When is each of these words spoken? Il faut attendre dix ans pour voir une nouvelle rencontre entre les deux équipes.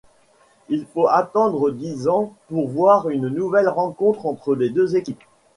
Il 0.67 0.87
faut 0.87 1.07
attendre 1.07 1.69
dix 1.69 2.07
ans 2.07 2.33
pour 2.47 2.67
voir 2.69 3.09
une 3.11 3.27
nouvelle 3.27 3.69
rencontre 3.69 4.25
entre 4.25 4.55
les 4.55 4.71
deux 4.71 4.95
équipes. 4.95 5.21